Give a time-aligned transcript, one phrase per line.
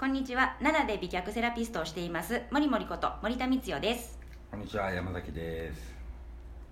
[0.00, 0.56] こんにちは。
[0.62, 2.40] 奈良で美脚セラピストをしています。
[2.50, 4.18] 森森こと森田光代です。
[4.50, 4.90] こんにちは。
[4.90, 5.94] 山崎です。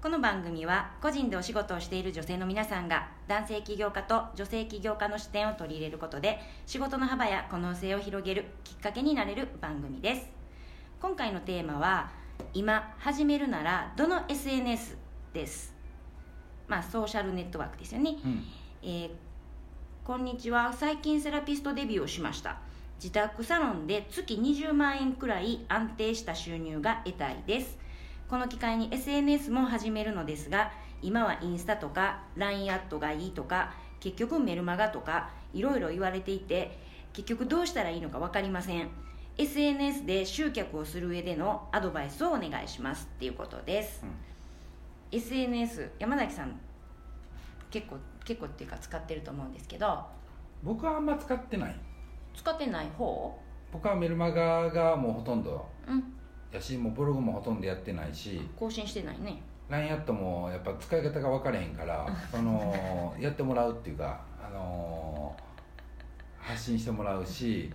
[0.02, 10.26] この番組は個人でお仕事をしている女性の皆さんが男性起業家と女性起業家の視点を取り入れることで仕事の幅や可能性を広げるきっかけになれる番組です。
[10.98, 12.10] 今回のテーマは
[12.54, 14.96] 今始めるならどの SNS
[15.34, 15.74] です。
[16.66, 18.44] まあソーシャルネットワークですよね、うん。
[18.82, 19.10] えー
[20.08, 20.72] こんにちは。
[20.72, 22.56] 最近セラピストデビューをしました
[22.98, 27.78] 自宅サロンで月20万円くらい安定した収入が得たいです。
[28.28, 36.76] この機会に SNS も始めるのですが今はインスタとか LINE アットがいいとか結局メルマガとかいろいろ言われていて
[37.12, 38.88] 結局どうしたらいいのか分かりません。
[39.38, 44.04] SNS で集客をする上でのアドバイスをお願いしますっていうことです、
[45.12, 46.58] SNS 山崎さん
[47.70, 50.18] 結構結構っていうか使ってると思うんですけど。
[50.64, 51.76] 僕はあんま使ってない
[52.38, 53.36] 使ってない方？
[53.72, 55.66] 僕はメルマガがもうほとんど。
[55.86, 56.02] うん。
[56.52, 58.40] やしもうブログもほとんどやってないし。
[58.56, 59.42] 更新してないね。
[59.68, 65.48] LINE アットもやっぱ使い方が分からへんから そのやってもらうっていうか、あのー
[66.40, 67.70] 発信してもらうし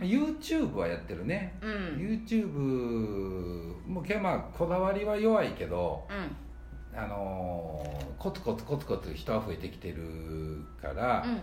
[0.00, 1.70] YouTube はやってるね、うん。
[1.98, 6.98] YouTube もけまあこだわりは弱いけどうん。
[6.98, 11.40] あのーコツコツコツコツ人は増えてきてるから、うん。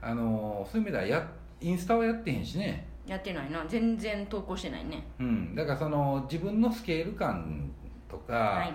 [0.00, 1.28] あのーそういう意味ではや
[1.60, 2.86] インスタはやってへんしね。
[3.06, 3.64] やってないな。
[3.68, 5.04] 全然投稿してないね。
[5.18, 5.54] うん。
[5.54, 7.70] だからその自分のスケール感
[8.08, 8.70] とか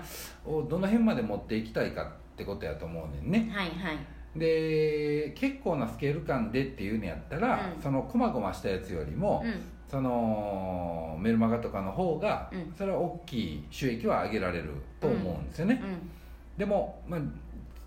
[0.46, 3.52] をどの辺まで持っていきたいかってことやと思うねんね。
[3.54, 3.98] はいはい。
[4.34, 7.82] で結構なスケール感でっていうのやったら、うん。
[7.82, 9.54] その細々したやつよりも、うん。
[9.90, 12.74] そのメルマガとかの方が、うん。
[12.78, 14.70] それは大きい収益は上げられる
[15.02, 16.10] と思うんですよね、うん。
[16.58, 17.20] でも、まあ、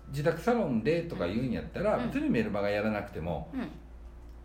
[0.09, 2.07] 自宅サロンでとか言うんやったら、うん。
[2.11, 3.67] 別にメルマガやらなくてもうん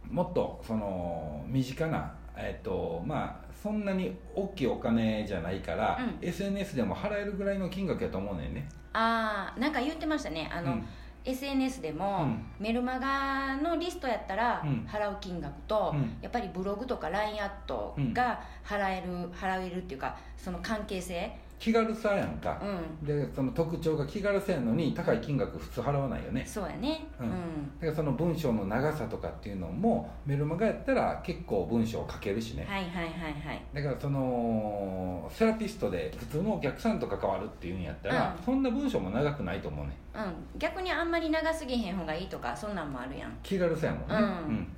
[0.09, 6.27] もっとその身近なえっとまあそんなに大きいお金じゃないから、うん。
[6.27, 8.67] SNS でも払えるぐらいの金額やと思うねんね。
[8.93, 10.51] ああなんか言ってましたね。
[10.53, 10.87] あの、うん。
[11.23, 12.43] SNS でも、うん。
[12.59, 14.87] メルマガのリストやったらうん。
[14.91, 16.17] 払う金額と、うん。
[16.23, 22.59] やっぱりブログとか LINE アットが払える払えるっていうかその関係性気軽さやんか。
[23.03, 23.07] う、ん。
[23.07, 26.43] でその特徴が気軽さやのに高い金額普通払わないよね。
[26.47, 27.07] そうやね。
[27.21, 27.29] ううん。
[27.29, 27.33] ん、
[27.79, 33.63] だからその文章の長さとかっていうのもメルマガやったら結構文章を書けるしね、はいはいはいはい。
[33.75, 38.43] だからそのセラピストで普通のお客さんと関わるっていうんやったら、うん。
[38.43, 39.93] そんな文章も長くないと思うね。
[40.15, 40.59] うん。
[40.59, 43.37] 逆にあんまり長すぎへん方がいいとかそんなんもあるやん。
[43.43, 44.15] 気軽さやもんね。
[44.15, 44.19] う
[44.53, 44.69] ん。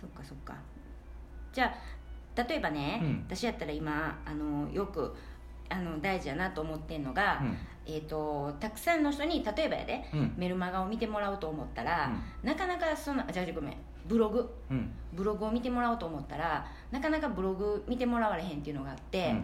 [0.00, 0.54] そっかそっか。
[1.52, 1.74] じゃあ
[2.48, 3.24] 例えばね、うん。
[3.28, 5.14] 私やったら今あのよく
[5.68, 7.56] あの大事やなと思ってんのが、うん。
[7.86, 10.34] えー、とたくさんの人に例えばやで、うん。
[10.36, 13.76] メルマガを見てもらおうと思ったら、なかなかそんなじゃあごめん
[14.06, 14.48] ブログ。
[14.70, 14.90] うん。
[15.12, 19.34] ブログを見てもらおうと思ったらなかなかブログ見てもらわれへんっていうのがあって、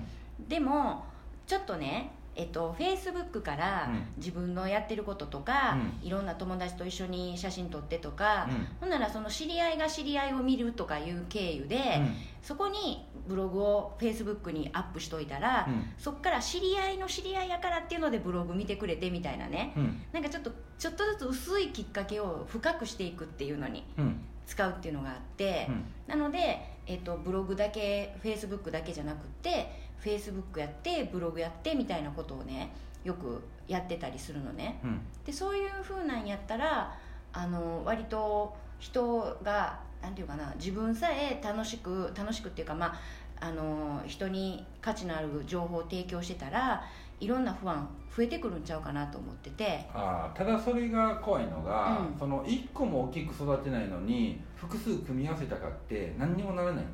[0.48, 1.04] でも
[1.46, 4.06] ちょっとねえっと、フェイスブックからうん。
[4.16, 8.66] 自分のやってることとか、ういろんな友達と一緒に写真撮ってとか、うん。
[8.80, 12.14] ほんならその知り合いが知り合いを見るとかいう経由で、うん。
[12.42, 15.84] そこにブログをフェイスブックにアップしといたら、うん。
[15.98, 20.02] そっから知り合いの知り合いやからっていうのでブログ見てくれてみたいなね、うん。
[20.12, 24.20] なんかちょっとちょっとずつ薄いきっかけを深くしていくっていうのにうん。
[24.46, 25.84] 使うっていうのがあって、うん。
[26.06, 32.72] なので、えっとブログだけフェイスブックだけじゃなくってフェイスブックやってブログやってみたいなことをね
[33.04, 34.80] よくやってたりするのね。
[34.82, 35.00] うん。
[35.24, 36.96] でそういう風なんやったら
[37.32, 46.82] あの割と人がなんていうかな自分さえ楽しく楽しくっていうかまああの人に価値のある情報を提供してたら
[47.20, 49.86] いろんな不安増えてくるんちゃうかなと思ってて。
[49.94, 52.18] ああただそれが怖いのが、うん。
[52.18, 56.84] その1個も大きく育てないのに複数組み合わせたかって何にもならない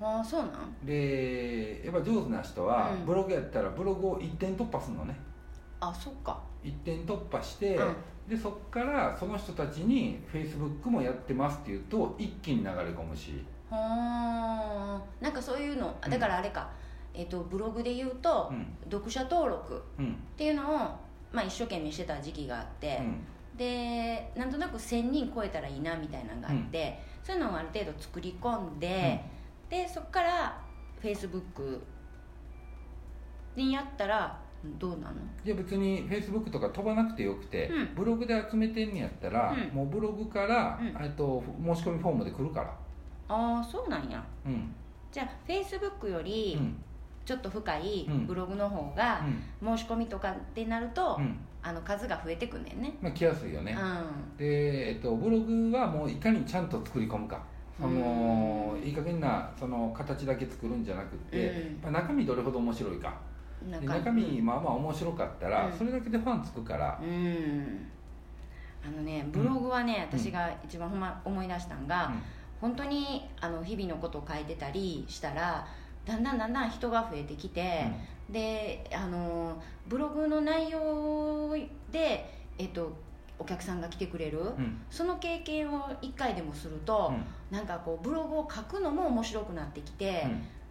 [0.00, 0.86] ああそうなん？
[0.86, 3.04] でやっぱ上手な人は、うん。
[3.06, 5.14] ブログやったらブログを1点突破するのね。
[5.80, 6.40] あそっか。
[6.64, 7.94] 1点突破して、うん。
[8.28, 13.44] でそっからその人たちにフェイスブックもやってますって言うと一気に流れ込むし。
[13.70, 15.94] はあんかそういうの。
[16.00, 16.70] だからあれか、
[17.12, 18.66] えっとブログで言うと、うん。
[18.90, 20.12] 読者登録うん。
[20.12, 20.76] っていうのを、
[21.32, 23.24] まあ、一生懸命してた時期があって、うん。
[23.58, 29.22] でなんとなく1000人超えたらいいなみたいなのがあって、そういうのをある程度作り込んで、
[29.70, 30.60] でそこから
[31.00, 31.80] フェイスブック
[33.56, 34.38] にやったら
[34.78, 35.14] どうなの？
[35.44, 37.94] じゃあ別にフェイスブックとか飛ばなくてよくて、うん。
[37.94, 39.76] ブログで集めてんねやったら、うん。
[39.76, 40.88] もうブログから、うん。
[41.02, 42.66] えっと申し込みフォームで来るから。
[43.28, 44.22] ああそうなんや。
[44.44, 44.74] うん。
[45.10, 46.76] じゃあフェイスブックよりうん。
[47.24, 48.26] ちょっと深いうん。
[48.26, 49.22] ブログの方が
[49.62, 51.38] 申し込みとかってなると、うん。
[51.62, 52.94] あの数が増えてくんねんね。
[53.00, 54.36] まあ来やすいよね、うん。
[54.36, 57.42] で、えっと、ブログはもういかにちゃんと作り込むか
[57.80, 61.82] そのいい加減なその形だけ作るんじゃなくて、うん。
[61.82, 63.14] まあ中身どれほど面白いか。
[63.62, 64.42] で中身。
[64.42, 65.72] まあまあ面白かったら、うん。
[65.72, 67.86] それだけでファンつくから、うん。
[68.82, 72.12] あのねブログはね、私が一番ほんま思い出したんが、
[72.60, 75.66] 本当にあの日々のことを書いてたりしたら
[76.04, 77.84] だんだんだんだん人が増えてきて、
[78.30, 81.54] であのブログの内容
[81.90, 82.92] で、えっと、
[83.40, 84.46] お客さんが来てくれる、うん。
[84.46, 87.12] うんその経験を1回でもすると、
[87.50, 90.26] なんかこうブログを書くのも面白くなってきて、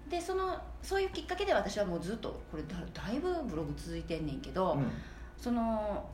[0.09, 4.91] でそのそういうきっかけで私はもうずっとこれだだいぶブログ続いてんねんけど、うん。
[5.37, 6.05] その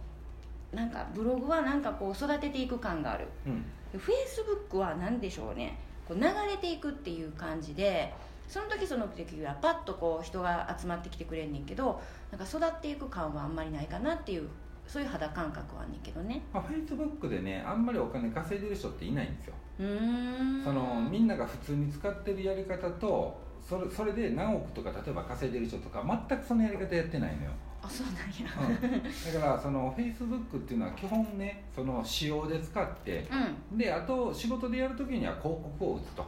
[0.71, 3.27] なんかブログはなんかこう育てていく感がある。
[3.45, 3.65] うん。
[3.99, 5.77] フェイスブックは何でしょうね。
[6.07, 8.13] こう流れていくっていう感じで
[8.47, 11.99] その時その時はパッとこう人が集まってきてくれんねんけど
[12.31, 14.47] なんか育っていく感はあんまりないかなっていう
[14.87, 16.41] そういう肌感覚はあんねんけどね。
[16.53, 19.53] まあ、フェイスブックでねあんまりお金稼いでる人っていないんですよ。
[19.77, 27.51] そのみんなが普通に使ってるやり方とそれそれで何億とか例えば稼いでる人とか全くそのやり方やってないのよ、
[27.81, 28.77] あそうなんや。
[28.79, 33.27] うん、だからそのフェイスブックっていうのは基本ねその仕様で使って
[33.71, 33.77] うん。
[33.77, 36.25] であと仕事でやるときには広告を打つと。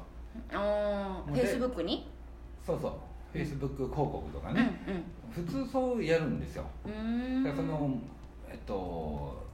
[0.52, 2.10] あフもうでェイスブックに？
[2.66, 2.92] そうそう。
[3.32, 4.80] フェイスブック広告とかうんね、
[5.32, 6.66] 普通そうやるんですよ。
[6.84, 7.98] その
[8.50, 9.48] えっと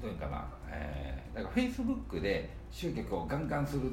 [0.00, 3.90] どういうかな、えー、だからフェイスブックで集客をガンガンする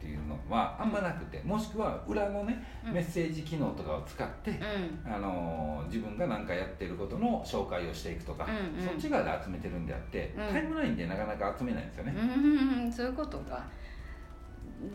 [0.00, 2.94] っていうのはあんまなくて、もしくは裏のねうん。
[2.94, 5.12] メッセージ機能とかを使って、うん。
[5.12, 8.86] あの自分が何かやってることの紹介をしていくとか、うんうん。
[8.86, 10.54] そっち側で集めてるんであって、うん。
[10.54, 13.62] タイムラインでなかなか集めないんですよね、うんそういうことか。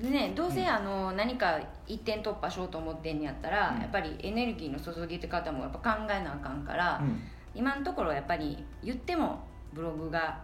[0.01, 3.81] ねどうせあの、何か一点突破しようと思ってんやったら、うん。
[3.81, 7.21] やっぱりエネルギーの注ぎ方もやっぱ考えなあかんから、うん
[7.55, 10.43] 今のところやっぱり言ってもブログが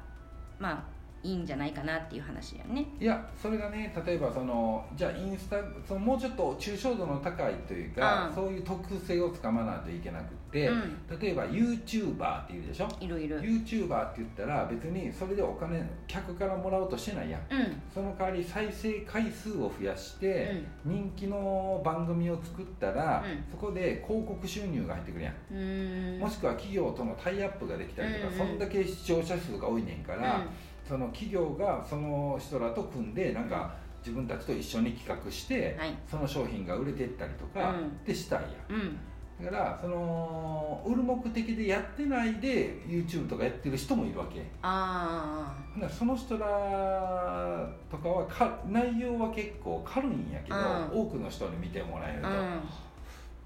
[0.59, 0.83] まあ
[1.23, 2.85] いいんじゃないかなっていう話やね。
[2.99, 5.57] いやそれがね例えばそのじゃあインスタ
[5.87, 8.35] そのもうちょっと抽象度の高いというか、うん。
[8.35, 11.19] そういう特性をつかまないといけなくって、うん。
[11.19, 12.87] 例えば YouTuber っていうでしょ？
[12.99, 13.37] いろいろ。
[13.37, 17.41] YouTuber って言ったら別にそれでお金客からもらおうとしてないやん。
[17.41, 17.81] うん。
[17.93, 23.51] その代わり再生回数を増やして、人気の番組を作ったら、うん。
[23.51, 30.45] そこで広告収入が入ってくるやん、もしくは企業とのタイアップができたりとか、そんだけ視聴者数が多いねんから、
[30.91, 35.95] その企業がその人らと組んでなんか自分たちと一緒に企画して、はい。
[36.09, 37.87] その商品が売れていったりとかうん。
[37.87, 38.75] ってしたいや。
[38.75, 38.81] んうん。
[38.81, 38.99] うん
[39.41, 44.45] だからその売る目的でやってないで YouTube とかやってる人もいるわけ。
[44.61, 50.61] あほんならその人らとかはか内容は結構軽いんやけど、う
[50.95, 51.07] ん。
[51.07, 52.61] 多くの人に見てもらえると、あ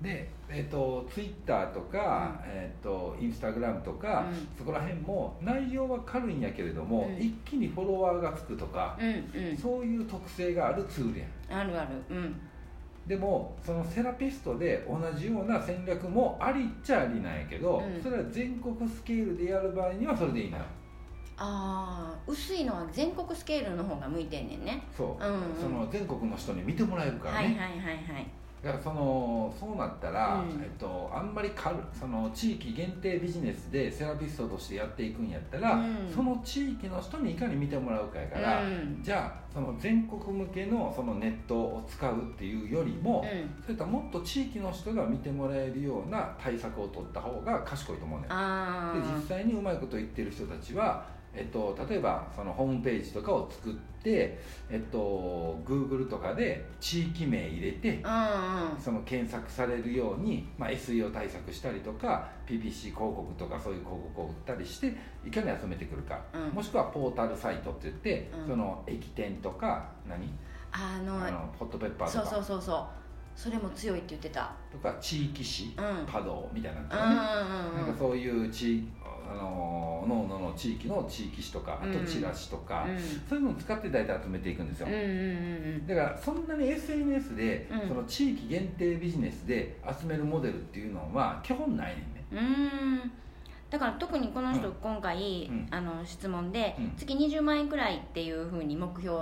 [0.02, 4.48] で、えー、と Twitter とか、えー、と Instagram とか、うん。
[4.58, 7.18] そこら辺も内容は軽いんやけれども、うん。
[7.18, 9.58] 一気にフォロワーがつくとか、うんうん。
[9.58, 11.62] そういう特性があるツールやん。
[11.62, 11.90] あるある。
[12.10, 12.36] うん。
[13.08, 18.02] でもそのセラピストで同じような戦略もありっちゃありなんやけど、うん。
[18.02, 20.64] それは全国スケールでやる場合にはそれでいいのよ。
[21.38, 24.82] ああ薄いのは全国スケールの方が向いてんねんね。
[24.96, 25.42] そう、うんうん。
[25.62, 28.28] その全国の人に見てもらえるからね、はいはいはいはい
[28.66, 30.60] だからそのそうなったら、うん。
[30.60, 36.12] えっと、あんまり軽その地域限定ビジネスでセラピストとしてやっていくんやったら、うん。
[36.12, 39.00] その地域の人にいかに見てもらうかやから、うん。
[39.04, 43.64] じゃあその全国向けのそのネットを使うっていうよりも、うん。
[43.64, 48.34] そういったもっと地域の人が見てもらえるような対策を取った方が賢いと思うねで
[49.16, 54.40] 実際にうまいこと言ってる人たちは、えっと、例えばそのホームページとかを作って、
[54.70, 58.82] えっと、Google とかで地域名入れてあうんうん。
[58.82, 66.56] その検索されるように、まあ、SEO 対策したりとか PPC 広告とかそういう広告を売ったりしていかに集めてくるか、うん。
[66.56, 68.48] もしくはポータルサイトって言って、うん。
[68.48, 70.30] その駅店とか何？
[70.72, 72.26] あのホットペッパーとか。
[72.26, 72.86] そうそうそうそう。
[73.36, 74.54] それも強いって言ってた。
[74.72, 76.06] とか地域紙、うん。
[76.06, 77.86] 稼働みたいなのとうんかね、うんうん。
[77.88, 78.88] なんかそういう地
[79.30, 82.86] あの各々の地域の地域紙とかあとチラシとか、
[83.28, 85.12] そういうのを使って大体集めていくんですよ、うんうんうんう
[85.84, 85.88] ん。
[85.88, 87.88] だからそんなに SNS で、うん。
[87.90, 92.26] その地域限定ビジネスで集めるモデルっていうのは基本ないねんね。
[92.32, 92.36] う
[93.06, 93.12] ん。
[93.70, 94.74] だから特にこの人、うん。
[94.76, 95.68] 今回、うん。
[95.72, 96.94] あの質問で、うん。
[96.96, 99.18] 月20万円くらいっていうふうに目標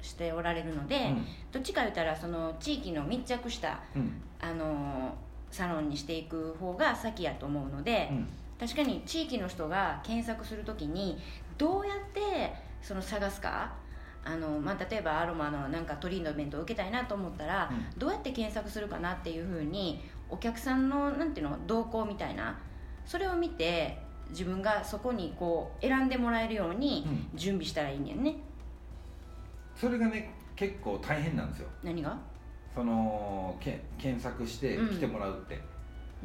[0.00, 1.12] しておられるので、
[1.52, 4.02] どっちか言ったらその地域の密着したうん。
[4.02, 5.14] うんあの
[5.50, 8.28] サロンにしていく方が先やと思うので、うん
[8.60, 11.18] 確かに地域の人が検索するときに
[11.56, 12.52] どうやって
[12.82, 13.72] その探すか
[14.22, 22.58] あの、まあ、例えばアロマのなんかトリートメントを受けたいなと思ったら、うどうやって検索するかなっていうふうにお客さんのなんていうの動向みたいな
[23.06, 23.98] それを見て
[24.28, 27.38] 自分がそこにこう選んでもらえるようにうん。
[27.38, 28.36] 準備したらいいねんね。
[29.74, 31.68] それがね結構大変なんですよ。
[31.82, 32.16] 何が？
[32.74, 35.58] そのけ検索して来てもらうって、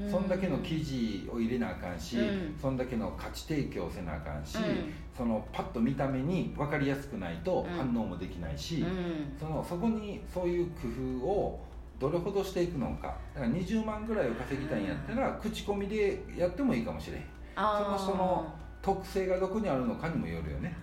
[0.09, 2.55] そんだけの記事を入れなあかんし、うん。
[2.61, 4.93] そんだけの価値提供せなあかんし、うん。
[5.15, 7.77] そのパッと見た目に分かりやすくないとうん。
[7.77, 9.37] 反応もできないし、うん。
[9.39, 10.87] そのそこにそういう工
[11.21, 11.65] 夫を
[11.99, 13.15] どれほどしていくのか。
[13.33, 17.21] だから20万ぐらいを稼ぎたいんやったら口コミでやってもいいかもしれん。
[17.55, 20.75] その人の特性がどこにあるのかにもよるよね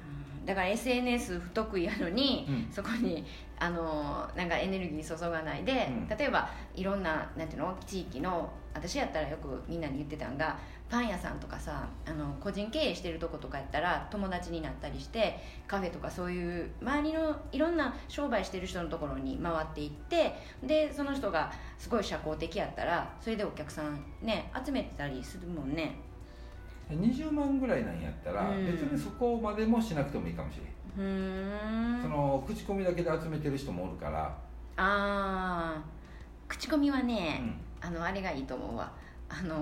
[0.45, 2.73] だから SNS 不得意やのに、うん。
[2.73, 3.25] そこに
[3.59, 6.17] あのなんかエネルギー注がないで、うん。
[6.17, 10.59] 例えばいろんななんていうの地域の私やったらよくみんなに言ってたんが
[10.89, 25.97] パン屋さんとかさあの個人経営してるとことかやったら友達になったりしてカフェとかそういう周りのいろんな商売してる人のところに回っていってでその人がすごい社交的やったらそれでお客さんね集めてたりするもんね
[26.95, 28.67] 20万ぐらいなんやったらうん。
[28.67, 30.65] 別にそこまでもしなくてもいいかもしれ
[31.05, 32.03] ん。
[32.03, 34.21] その口コミだけで集めてる人もおるから、
[34.77, 35.83] ああ
[36.49, 37.55] 口コミはうね、ん。
[37.81, 38.93] あのあれがいいと思うわ。
[39.29, 39.57] あの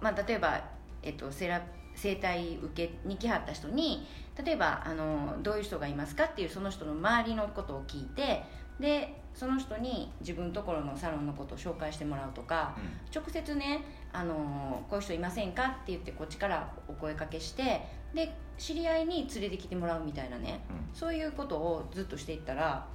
[0.00, 0.60] ーまあ例えば、
[1.02, 1.62] えっと、セラ
[1.94, 4.06] 整体受けに来はった人に
[4.44, 8.42] 例えばあのどういう人がいますかっていうその人の周りのことを聞いて
[8.78, 12.76] でその人に自分のところのサロンのことを紹介してもらうとか
[13.14, 13.82] 直接ね
[14.16, 17.82] あのこういう人いませんかって言ってこっちからお声かけして
[18.14, 20.64] で知り合いに連れてきてもらうみたいなね。
[20.70, 20.98] うん。
[20.98, 22.86] そういうことをずっとしていったら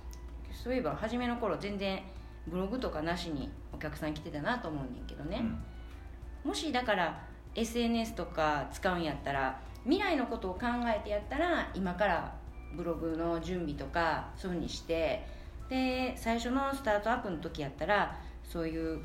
[0.52, 2.02] そういえば初めの頃全然
[2.48, 5.44] ブログとかなしにお客さん来てたなと思うねんけどね、
[6.44, 6.50] うん。
[6.50, 7.22] もしだから
[7.54, 12.34] SNS とか使うんやったら未来のことを考えてやったら今から
[12.76, 15.24] ブログの準備とかそういうふうにして
[15.70, 19.00] で最初のスタートアップの時やったらそういう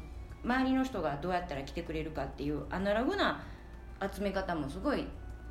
[0.47, 3.43] 周りの人がどうやったら来てくれるかっていうアナログな
[4.01, 5.05] 集め方もすごい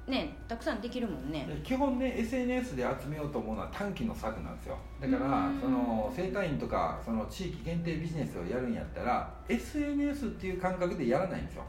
[0.07, 1.45] ねたくさんできるもんね。
[1.47, 4.77] で基本ね SNS で集めようと思うのは短期の策なんですよ。
[5.01, 5.59] だからうん。
[5.59, 11.63] その整体院とかその地域限定ビジネスをやるんやったら SNS っていう感覚でやらないんですよ。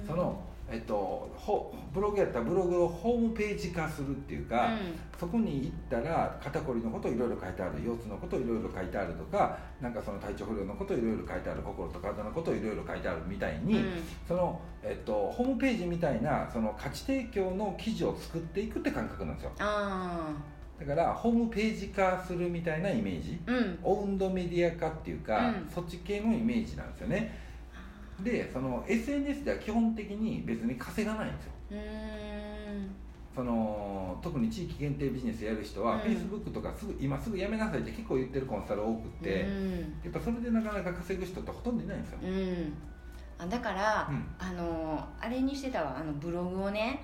[0.00, 0.06] うん。
[0.06, 4.70] そのえっと、ほブログやったらブログをホームページ化するっていうか、
[5.18, 13.84] そこに行ったら肩こりのこといろいろ書いてある腰痛のこといろいろ書いてあるとかなんかその体調不良のこといろいろ書いてある心と体のこといろいろ書いてあるみたいに、うん。
[14.26, 19.52] その、えっと、ホームページみたいなその価値提供の記事を作っていくって感覚なんですよ。
[19.58, 20.32] あ
[20.78, 23.40] だからホームページ化するみたいなイメージ。
[23.46, 23.78] あうん。
[23.82, 25.70] オウンドメディア化っていうか、うん。
[25.72, 27.45] そっち系のイメージなんですよね
[28.20, 31.52] でその SNS では基本的に別に稼がないんですよ。
[33.34, 36.00] その特に地域限定ビジネスやる人は、うん。
[36.00, 39.78] Facebook とかすぐ今すぐやめなさいって結構言ってるコンサル多くって、うん。
[40.04, 42.72] やっぱそれでなかなか稼ぐ人ってほとんどいないんですよ、うん。
[43.38, 44.24] あだから、うん。
[44.38, 45.98] あのあれにしてたわ。
[46.00, 47.02] あのブログをね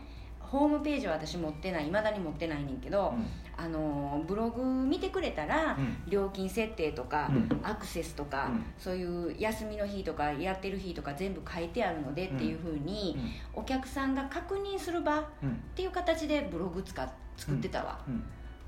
[0.52, 3.14] ホームページは私持ってないいまだに持ってないねんけど、
[3.56, 6.10] あのブログ見てくれたら、うん。
[6.10, 7.60] 料金設定とか、うん。
[7.62, 8.64] アクセスとか、うん。
[8.78, 13.16] そういう休みの日とかやってる日とか全部書いてあるのでっていうふうに、
[13.54, 15.54] お客さんが確認する場っうん。
[15.74, 18.22] ていう形でブログ使っ作ってたわ、うん。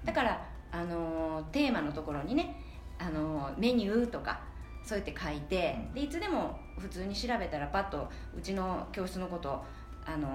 [0.04, 2.56] だから、あのーテーマのところにね、
[2.98, 4.40] あのーメニューとか
[4.82, 5.94] そうやって書いて、うん。
[5.94, 9.64] でいつでも普通に調べたらパッとうちの教室のことを、
[10.06, 10.28] あの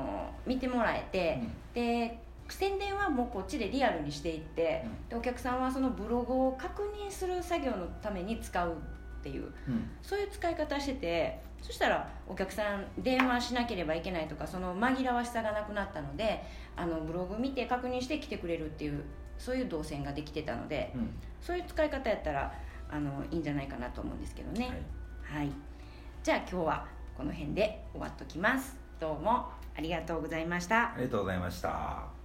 [0.46, 1.40] ー見てもらえて、
[1.74, 8.74] で宣伝はもうこっちでリアルにしていって、でお客さんはそのブログを確認する作業のために使う
[9.20, 9.90] っていううん。
[10.02, 16.42] そういう使い方しててそしたらお客さん電話しなければいけないとかその紛らわしさがなくなったので
[16.76, 19.04] あのブログ見て確認して来てくれるっていう
[19.38, 21.10] そういう動線ができてたのでうん。
[21.42, 22.54] そういう使い方やったら
[22.90, 24.70] あのいいんじゃないかなと思うんですけどね。
[25.24, 25.38] はい。
[25.40, 25.52] はい、
[26.24, 29.46] じゃあ今日はこの辺で終わっときますどうも
[29.78, 30.94] ありがとうございました。
[30.94, 32.19] ありがとうございました。